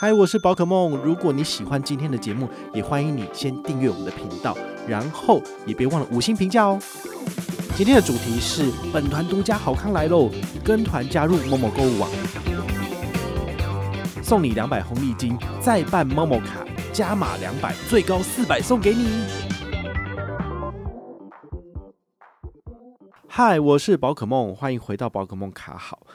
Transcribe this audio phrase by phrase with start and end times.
[0.00, 0.96] 嗨，我是宝可梦。
[0.98, 6.78] 如果你喜欢今天的节目，也欢迎你先订阅我们的频道，然后也别忘了五星评价哦。
[7.74, 10.30] 今天的主题是本团独家好康来喽！
[10.64, 12.08] 跟团加入 Momo 购物网，
[14.22, 19.24] 送你两百红利金，再办 Momo 卡加码两百，最高四百送给你。
[23.26, 26.06] 嗨，我是宝可梦，欢迎回到宝可梦卡好。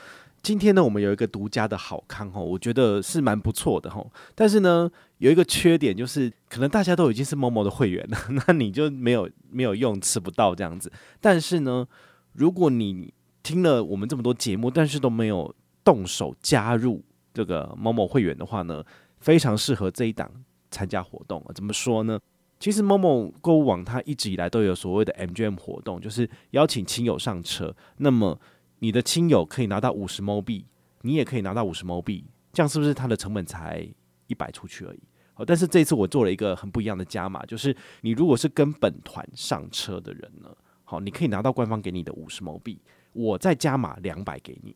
[0.43, 4.05] 今天呢，我们有一个独家的好康哦，我觉得是蛮不错的哈。
[4.35, 10.91] 但是呢，有一个缺点就是，可能大家都已经是某某的会员了， 那你就没有没有用，吃不到这样子。
[11.21, 11.87] 但是呢，
[12.33, 17.01] 如果你听了我们这么多节目，但是都没有动手加入
[17.33, 18.83] 这个某某会员的话呢，
[19.21, 20.29] 非常适合这一档
[20.69, 21.41] 参加活动。
[21.55, 22.19] 怎么说呢？
[22.59, 28.37] 其实某某购物网它一直以来都有所谓的 MGM 活动，就是邀请亲友上车，那么。
[28.83, 30.65] 你的亲友可以拿到五十 mo 币，
[31.03, 33.87] 你也可以拿到五十 mo 币，这样是不是它的成本才
[34.27, 34.99] 一百出去而已？
[35.33, 40.49] 好，但是这次我做了一个很不一样的加码，就是你如果是跟本团上车的人呢，
[40.83, 42.77] 好，你可以拿到官方给你的五十 mo 币，
[43.13, 44.75] 我再加码两百给你。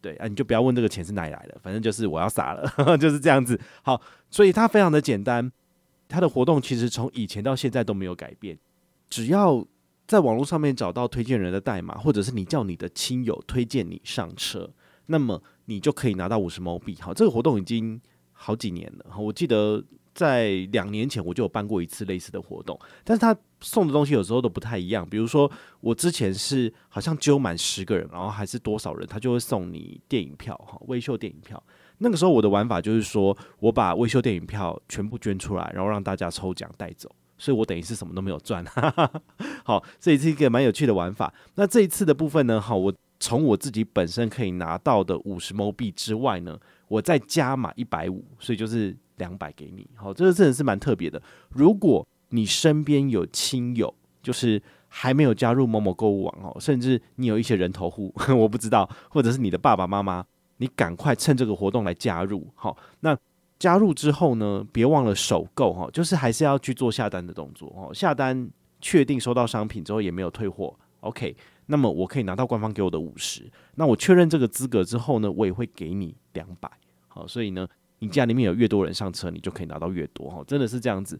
[0.00, 3.60] 对啊，你就不要问这个钱是哪里来的，反正就是我要撒了， 就是这样子。
[3.82, 4.00] 好，
[4.30, 5.50] 所以它非常的简单，
[6.06, 8.56] 它的活动其实从以前到现在都没有改变，
[9.10, 9.66] 只要。
[10.08, 14.68] 在网络上面找到推荐人的代码，或者是你叫你的亲友推荐你上车，
[15.06, 16.96] 那么你就可以拿到五十毛币。
[16.98, 18.00] 好，这个活动已经
[18.32, 19.14] 好几年了。
[19.18, 19.84] 我记得
[20.14, 25.06] 在两年前我就有办过一次类似的活动，但是他送的东西有时候都不太一样。
[25.06, 25.50] 比如说
[25.80, 31.62] 我之前是好像揪满十个人，然后还是多少人，他就会送你电影票，哈，微秀电影票。
[31.98, 37.14] 那个时候我的玩法就是说我把微秀电影票全部捐出来，然后让大家抽奖带走。
[37.38, 38.64] 所以我等于是什么都没有赚，
[39.64, 41.32] 好，这也是一个蛮有趣的玩法。
[41.54, 49.88] 那这一次的部分呢，好，我从我自己本身可以拿到的五十 mo 币之外呢，我再加码一百五，所以就是两百给你。
[49.94, 51.22] 好，这个真的是蛮特别的。
[51.50, 60.24] 如果你身边有亲友，就是还没有加入某某购物网哦，甚至你有一些人头户， 我不知道，或者是你的爸爸妈妈，
[60.56, 62.46] 你赶快趁这个活动来加入。
[62.54, 63.16] 好，那。
[63.58, 67.92] 加入之后呢，别忘了首购哈，就是还是要去做下单的动作哦。
[67.92, 68.48] 下单
[68.80, 71.36] 确定收到商品之后也没有退货，OK，
[71.66, 73.50] 那么我可以拿到官方给我的五十。
[73.74, 76.70] 那我确认这个资格之后呢，我也会给你两百。
[77.08, 77.66] 好，所以呢，
[77.98, 81.18] 你家里面有越多人上车，你就可以拿到越多哈，真的是这样子。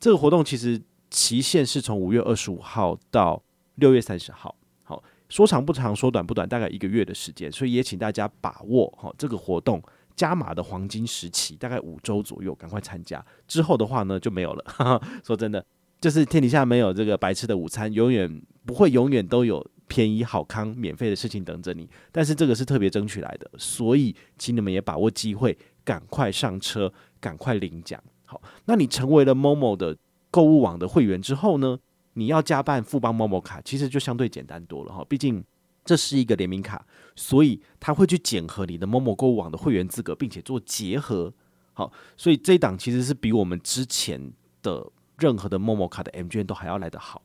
[0.00, 0.80] 这个活动其实
[1.10, 3.42] 期限是从五月二十五号到
[3.74, 4.56] 六月三十号。
[4.84, 9.82] 好，说长不长，说短不短，大概一个月的时间，所以也请大家把握哈这个活动。
[10.16, 13.24] 加码的黄金时期大概五周左右，赶快参加。
[13.48, 14.64] 之后的话呢，就没有了。
[14.66, 15.64] 哈哈，说真的，
[16.00, 21.88] 就是天底下没有这个白吃的午餐，永远不会永远都有便宜、好康、免费的事情等着你。
[22.12, 28.02] 但是这个是特别争取来的，所以请你们也把握机会，赶快上车，赶快领奖。
[28.24, 29.96] 好，那你成为了 Momo 的
[30.30, 31.78] 购物网的会员之后呢，
[32.12, 35.04] 你要加办富邦 Momo 卡，其实就相对简单多了哈。
[35.08, 35.44] 毕竟。
[35.84, 41.32] 这是一个联名卡，所以他会去检核你的 Momo 购物网的会员资格，并且做结合。
[41.74, 47.20] 好，所以这一档其实是比我们之前的任何的 Momo 卡的 MGM 都还要来得好。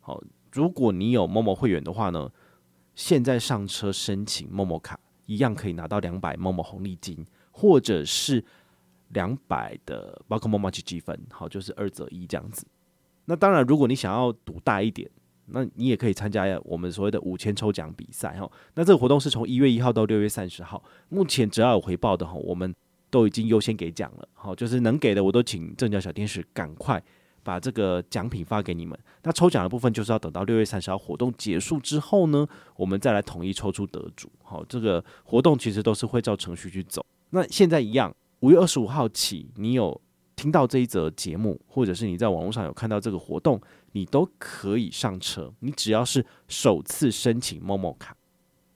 [0.00, 2.30] 好，如果你有 Momo 会员的话呢，
[2.94, 8.42] 现在上车申请 Momo 卡，一样可以拿到两百 Momo 红利金，或者是
[9.08, 11.20] 两百的宝可孟麻吉积分。
[11.30, 12.66] 好，就是二择一这样子。
[13.26, 15.10] 那当然，如果你想要赌大一点。
[15.52, 18.50] 那你也可以参加我们所谓的五千抽奖比赛哈。
[18.74, 22.74] 那这个活动是从一月一号到六月三十号，目前只要有回报的哈，我们
[23.10, 24.28] 都已经优先给奖了。
[24.34, 27.02] 好，就是能给的我都请正角小天使赶快
[27.42, 28.98] 把这个奖品发给你们。
[29.22, 32.46] 那抽奖的部分就是要等到六月三十号活动结束之后呢，
[32.76, 34.30] 我们再来统一抽出得主。
[34.42, 37.04] 好，这个活动其实都是会照程序去走。
[37.30, 40.00] 那现在一样，五月二十五号起，你有
[40.40, 43.60] 听到这一则节目，或者是你在网络上有看到这个活动。
[43.92, 48.16] 你都可以上车，你只要是首次申请 Momo 卡，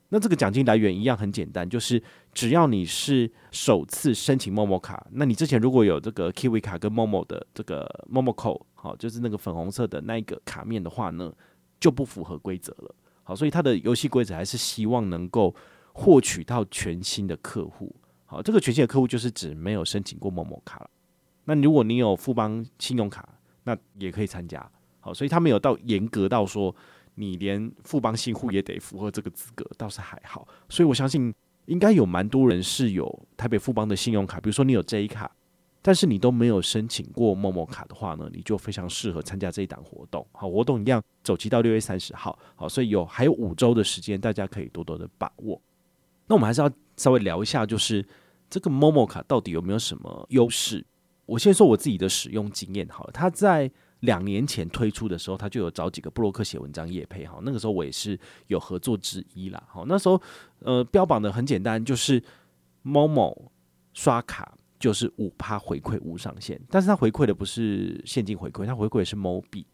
[0.08, 11.32] 那这个奖金来源一样很简单，就是只要你是首次申请 Momo 卡，那你之前如果有这个 Kiwi 卡跟 Momo 的这个 Momo Code，好，就是那个粉红色的那一个卡面的话呢，
[11.78, 12.94] 就不符合规则了。
[13.22, 15.54] 好，所以它的游戏规则还是希望能够
[15.92, 17.94] 获取到全新的客户。
[18.26, 20.90] 好，这个全新的客户就是指没有申请过 Momo 卡了。
[21.44, 23.28] 那如果你有富邦信用卡，
[23.64, 24.70] 那也可以参加。
[25.00, 26.74] 好，所以他没有到严格到说
[27.14, 30.48] 你连富邦新户也得符合这个资格，倒是还好。
[30.68, 31.32] 所以我相信
[31.66, 35.30] 应该有蛮多人是有台北富邦的信用卡，比如说你有 J 卡，
[35.82, 40.26] 但是你都没有申请过 Momo 卡的话呢，你就非常适合参加这一档活动。
[40.32, 42.38] 好，活动一样走期到六月三十号。
[42.54, 45.60] 好，所以有还有五周的时间，大家可以多多的把握。
[46.26, 48.02] 那我们还是要稍微聊一下，就是
[48.48, 50.82] 这个 Momo 卡到底有没有什么优势？
[51.26, 53.10] 我先说我自己的使用经验好了。
[53.12, 57.38] 它在两年前推出的时候，他就有找几个部落客写文章业配哈。
[57.42, 58.18] 那个时候我也是
[58.48, 59.62] 有合作之一啦。
[59.66, 60.20] 好，那时候
[60.58, 62.22] 呃标榜的很简单，就是
[62.84, 63.34] Momo
[63.94, 69.66] 刷卡就是五趴回馈无上限，但是他回馈的不是现金回馈，他回馈的是 Mo 币，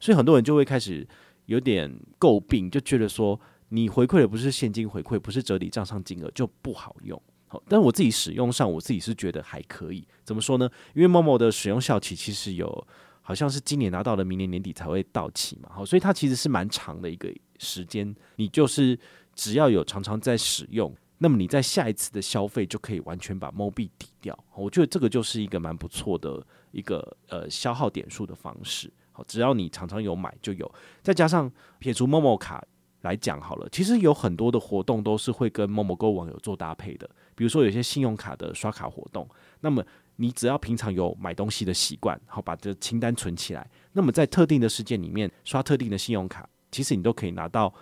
[0.00, 1.06] 所以很多人就会开始
[1.44, 3.38] 有点诟病，就觉得说
[3.68, 7.20] 你回馈的不是现金回馈，不是折抵账上金额就不好用。
[7.56, 10.06] 好，但我自己使用上，我自己是觉得还可以。
[10.24, 10.68] 怎么说呢？
[10.94, 12.86] 因为 Momo 的使用效期其实有，
[13.22, 15.70] 好像是今年拿到的，明年年底才会到期嘛。
[15.72, 18.14] 好，所以它其实是蛮长的一个时间。
[18.36, 18.98] 你就是
[19.34, 24.38] 只要有常常在使用，那么你在下一次的消费就可以完全把 Mo 币抵掉。
[24.54, 28.92] 我觉得这个就是一个蛮不错的一个呃消耗点数的方式。
[29.12, 30.70] 好，只要你常常有买就有，
[31.02, 32.62] 再加上撇除 Momo 卡
[33.02, 37.08] 来讲好了，其实有很多的活动都是会跟 Momo 购物网有做搭配的。
[37.36, 39.28] 比如说有些信用卡的刷卡活动，
[39.60, 39.84] 那么
[40.16, 47.72] 你只要平常有买东西的习惯，好把这清单存起来，那么在特定的时间里面刷特定的信用卡，其实你都可以拿到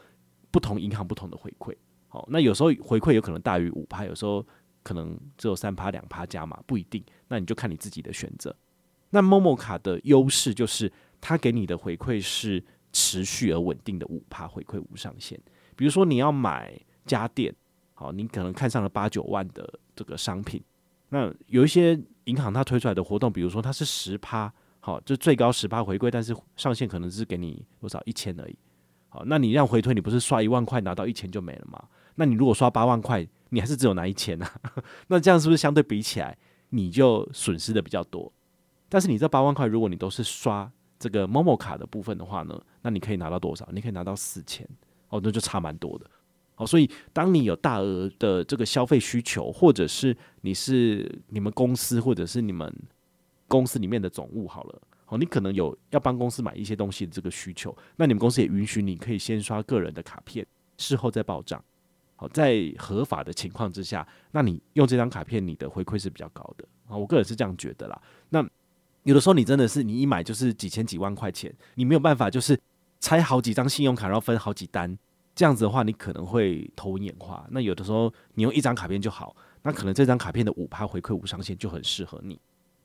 [0.51, 1.73] 不同银行不同的回馈。
[2.09, 4.45] 好，那有时候回馈有可能大于五趴，有时候
[4.83, 7.01] 可能只有三趴、两趴加码，不一定。
[7.29, 8.55] 那你就看你自己的选择。
[9.11, 15.41] 那 Momo 卡的优势就是它给你的回馈是持续而稳定的五趴回馈无上限。
[15.77, 17.55] 比如说你要买家电。
[17.94, 20.62] 好，你可能看上了八九万的这个商品，
[21.08, 28.58] 那有一些银行它推出来的活动，比如说它是十趴，好，就最高十趴回归，但是上限可能是给你多少一千而已。
[29.08, 31.82] 好，那你让回推，你不是刷一万块拿到一千就没了吗？
[32.17, 34.52] 那你如果刷八万块，你还是只有拿一千啊？
[35.06, 36.37] 那这样是不是相对比起来
[36.70, 38.32] 你就损失的比较多？
[38.88, 40.69] 但是你这八万块，如果你都是刷
[40.99, 43.69] 这个 Momo 卡的部分的话呢，那你可以拿到多少？
[43.73, 44.69] 你可以拿到四千，
[45.11, 46.11] 哦，那就差蛮多的。
[46.56, 52.73] 好，所以当你有大额的这个消费需求，或者是你是你们公司，或者是你们
[53.49, 60.47] 公司里面的总务，好了，好，你可能有要帮公司买一些东西的这个需求，那你们公司也允许你可以先刷个人的卡片，
[60.79, 61.62] 事后再报账。
[62.17, 66.97] 好，在合法的情况之下，那你用这张卡片，你的回馈是比较高的啊。
[66.97, 68.01] 我个人是这样觉得啦。
[68.29, 68.49] 那
[69.03, 72.56] 有的时候你真的是你一买就是几千几万块钱，你没有办法就是
[73.01, 74.97] 拆好几张信用卡，然后分好几单。
[75.34, 77.44] 这样子的话，你可能会头昏眼花。
[77.50, 82.40] 那有的时候你用一张卡片就好，那可能这张卡片的五趴回馈无上限就很适合你。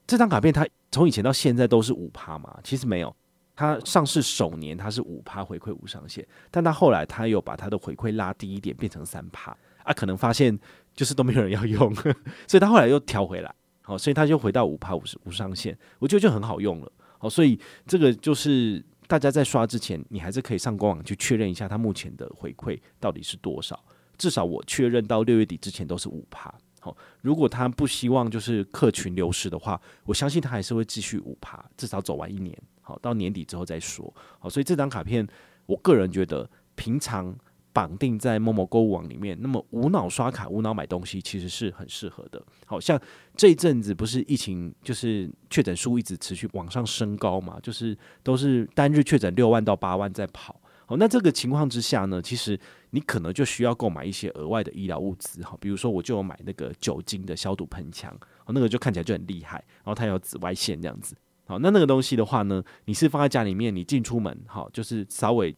[0.07, 2.59] 这张卡片它从以前到现在都是五趴嘛？
[2.63, 3.15] 其实没有，
[3.55, 9.93] 它上市首年它是五趴回馈无上限，但它后来它有把它的回馈拉低一点，变成三趴啊。
[9.93, 10.57] 可能发现
[10.95, 13.53] 就是都没有人要用，所以它后来又调回来，
[13.83, 16.91] 好，所以它就回到五趴五十无上限，我觉得就很好用了。
[17.19, 18.83] 好，所以这个就是。
[19.09, 23.83] 大家在刷之前，你还是可以上官网去确认一下它目前的回馈到底是多少。
[24.19, 26.53] 至少我确认到六月底之前都是五趴。
[26.79, 32.56] 好，如果他不希望就是客群流失的话，我相信他还是会继续五趴，至少走完一年。
[32.81, 34.13] 好，到年底之后再说。
[34.38, 35.27] 好，所以这张卡片，
[35.65, 37.35] 我个人觉得平常。
[37.79, 42.43] 绑定在某某购物网里面，那么无脑刷卡、无脑买东西，其实是很适合的。
[42.65, 42.99] 好像
[43.37, 50.59] 这一阵子不是疫情，就是确诊数一直持续往上升高嘛，就是都是单日确诊六万到八万在跑。
[50.85, 52.59] 好，那这个情况之下呢，其实
[52.89, 55.41] 你可能就需要购买一些额外的医疗物资。
[55.41, 61.15] 好，比如说我就有买那个酒精的消毒喷枪，好，那个就看起来就很厉害，然后它有紫外线这样子。
[61.45, 65.56] 好，那那个东西的话呢，你是放在家里面，你进出门，好，就是稍微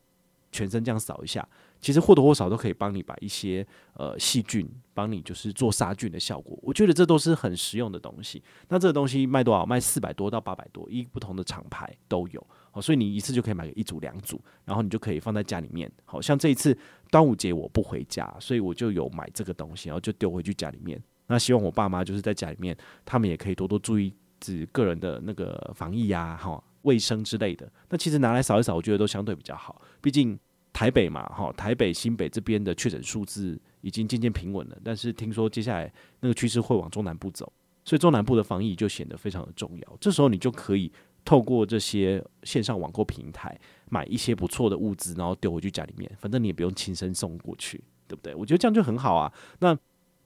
[0.52, 1.48] 全身这样扫一下。
[1.80, 8.44] 其实或多或少都可以帮你把一些呃细菌帮你就是做杀菌的效果，我觉得这都是很实用的东西。
[8.70, 9.66] 那这个东西卖多少？
[9.66, 12.48] 卖四百多到八百多，一不同的厂牌都有。
[12.70, 15.92] 好，所以你一次就可以买个一组两组，然后你就可以放在家里面。
[16.06, 16.78] 好像这一次
[17.10, 21.02] 端午节我不回家，所以我就有买这个东西，然后就丢回去家里面。
[21.26, 27.72] 那希望我爸妈就是在家里面，他们也可以多多注意自己个人的那个防疫呀、啊、哈卫生之类的。
[27.90, 30.40] 那其实拿来扫一扫，我觉得都相对比较好，毕竟。
[30.74, 37.52] 台北嘛，哈，台北、新北这边的确诊数字已经渐渐平稳了，但是听说接下来那个趋势会往中南部走，
[37.84, 39.98] 所以中南部的防疫就显得非常的重要。
[40.00, 40.90] 这时候你就可以
[41.26, 43.56] 透过这些线上网购平台
[43.90, 48.34] 买一些不错的物资，然后丢回去家里面，反正你也不用亲身送过去，对不对？
[48.34, 49.32] 我觉得这样就很好啊。
[49.60, 49.78] 那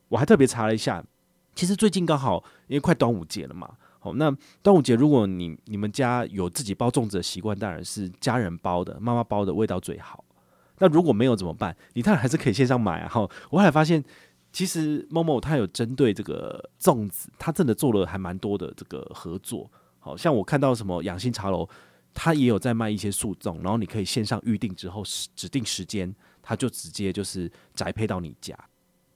[0.10, 1.04] 我还特别查了一下，
[1.56, 4.32] 其实最近刚好因为快端午节了嘛，好，那
[4.62, 10.24] 端午节如果你你们家有自己包粽子的习惯，当然是家人包的，妈妈包的味道最好。
[10.78, 11.76] 那如果没有怎么办？
[11.94, 13.10] 你当然还是可以线上买啊！
[13.10, 14.04] 哈，我后来发现，
[14.54, 19.72] 其实 Momo 它有针对这个粽子，它真的做了还蛮多的这个合作。
[19.98, 21.68] 好像我看到什么养心茶楼，
[22.14, 25.02] 它也有在卖一些素粽，然后你可以线上预定之后
[25.36, 28.56] 指定时间，它就直接就是宅配到你家。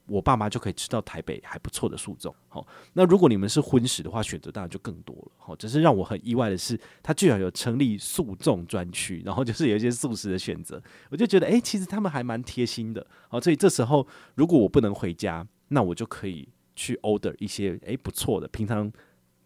[0.09, 2.33] 我爸妈就可以吃到台北还不错的素粽。
[2.47, 5.31] 好，那如果你们是荤食的话，选择当然就更多了。
[5.37, 13.05] 好，只是让我很意外的是，他居然有成立素粽专区，然后就是有一些素食的选择，我就觉得，诶，其实他们还蛮贴心的。
[13.29, 18.91] 好，所以这时候如果我不能回家，那我就可以去 order 一些诶不错的，平常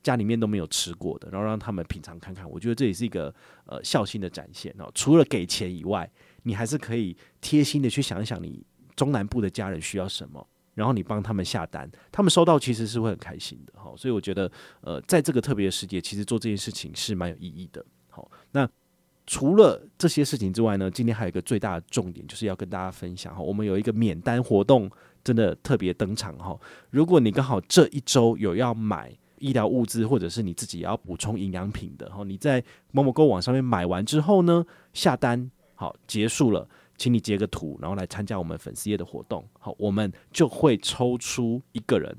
[0.01, 2.49] 家里面都没有吃过的，然后让他们品尝看看。
[2.49, 3.33] 我觉得这也是一个
[3.65, 4.89] 呃孝心的展现哦。
[4.93, 6.09] 除了给钱以外，
[6.43, 8.65] 你还是可以贴心的去想一想你
[8.95, 10.45] 中南部的家人需要什么。
[10.73, 14.51] 然后你帮他们下单，他们收到其实是会很开心的，好，所以我觉得，
[14.81, 18.29] 呃，在这个特别的时节，其实做这件事情是蛮有意义的，好。
[18.51, 18.67] 那
[19.25, 24.89] 除了这些事情之外呢，今天还有一个最大的重点，就是要跟大家分享哈，我们有一个免单活动，
[25.23, 26.59] 真的特别登场哈。
[26.89, 36.67] 如果你刚好这一周有要买医疗物资，或者是你自己要补充营养品的，哈，你在某某购网上面买完之后呢，下单好结束了。
[36.97, 39.45] 请你截个图，然后来参加我们粉丝页的活动。
[39.59, 42.15] 好，我们就会抽出一个人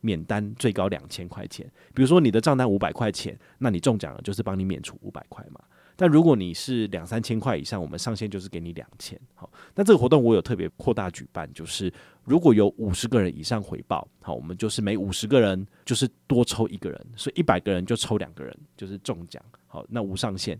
[0.00, 1.70] 免单，最高两千块钱。
[1.94, 5.60] 比如说你的账单五百块钱，那你中奖了就是帮你免除五百块嘛。
[5.94, 9.20] 但如果你是两三千块以上，我们上限就是给你两千。
[9.34, 11.92] 好，那这个活动我有特别扩大举办，就是
[12.24, 19.40] 如果有五十个人以上回报，好，我们就是每五十个人就是多抽一个人，所以一百个人就抽两个人，就是中奖。
[19.66, 20.58] 好，那无上限。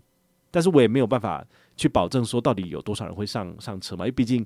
[0.53, 1.43] 但是我也没有办法
[1.75, 4.45] 去保证说到底有多少人会上上车嘛，因为毕竟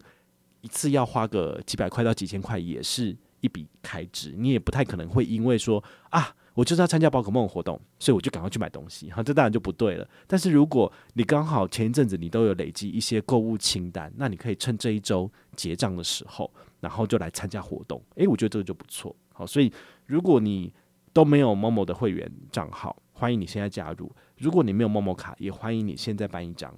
[0.62, 10.08] 一次要花个几百块到几千块也是一笔开支，你也不太可能会因为说啊，我就是要参加宝可梦活动，所以我就赶快去买东西，哈，这当然就不对了。
[10.26, 16.50] 但是如果你刚好前一阵子你都有累积一些购物清单，那你可以趁这一周结账的时候，
[16.80, 19.72] 然后就来参加活动，诶，我觉得这个就不错，好，所以
[20.06, 20.74] 如果你
[21.14, 24.12] 都没有某某的会员账号，欢迎你现在加入。
[24.38, 26.72] 如果你没有陌陌卡，也欢迎你现在办一张。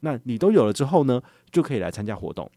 [0.00, 2.50] 那你都有了之后呢，就可以来参加活动。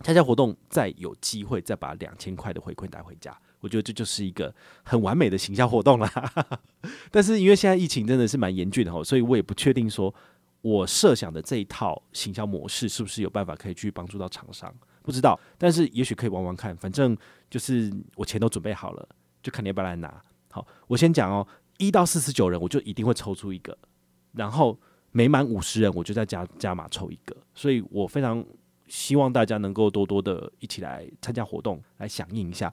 [0.00, 6.10] 参加活动再有机会再把两千块的回馈带回家，我觉得这就是一个很完美的行销活动啦。
[7.12, 10.14] 但是因为现在疫情真的是蛮严峻的吼，所以我也不确定说
[10.62, 15.38] 我设想的这一套行销模式是不是有办法可以去帮助到厂商，不知道。
[15.58, 17.14] 但是也许可以玩玩看，反正
[17.50, 19.08] 就是我钱都准备好了，
[19.42, 20.22] 就看你要不要来拿。
[20.50, 21.46] 好，我先讲哦。
[21.78, 23.76] 一到四十九人，我就一定会抽出一个，
[24.32, 24.78] 然后
[25.12, 27.36] 每满五十人，我就再加加码抽一个。
[27.54, 28.44] 所以我非常
[28.86, 32.72] 希望大家能够多多的一起来参加活动，来响应一下。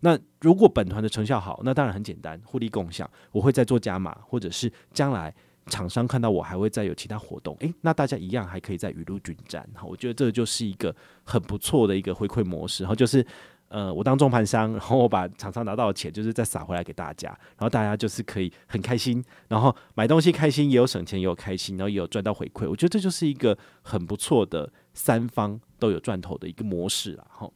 [0.00, 5.34] 那如果本团的成效好，那当然很简单，互利共享，我会再做加码，或者是将来
[5.66, 9.68] 厂商看到我还会再有其他活动，诶，那大家一样还可以再雨露均沾。
[9.74, 10.94] 好，我觉得这就是一个
[11.24, 13.26] 很不错的一个回馈模式，然后就是。
[13.72, 22.68] 呃，我当中盘商，然后我把厂商拿到的钱就是再撒回来给大家，然后大家就是可以很开心，然后买东西开心，也有省钱，也有开心，然后也有赚到回馈。
[22.68, 27.26] 我觉得这就是一个很不错的三方都有赚头的一个模式了。
[27.30, 27.50] 哈，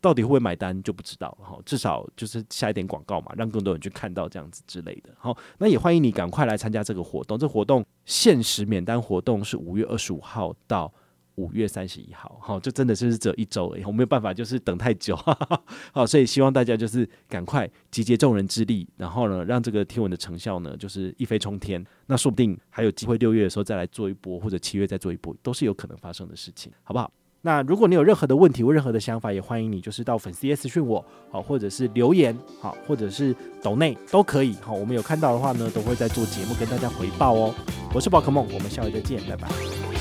[0.00, 5.10] 到底会不会买单就不知道了，哈，至少就是下一点广告嘛，让更多人去看到这样子之类的。
[5.16, 7.38] 好，那也欢迎你赶快来参加这个活动。
[7.38, 10.92] 这活动限时免单活动是五月二十五号到。
[11.36, 15.16] 五月三十一号，好，这真的是只有一周而已，我没有办法，就是等太久，
[15.92, 27.10] 好，所以希望大家就是赶快集结众人之力，然后呢，让这个天文的成效呢，就是一飞冲天，那说不定还有机会六月的时候再来做一波，或者七月再做一波，都是有可能发生的事情，好不好？
[27.44, 37.52] 那如果你有任何的问题或任何的想法，也欢迎你就是到粉丝页私讯我，好，或者是留言，好，或者是抖内都可以，好，我们有看到的话呢，都会在做节目跟大家回报哦。
[37.92, 39.91] 我是宝可梦，我们下回再见，拜拜。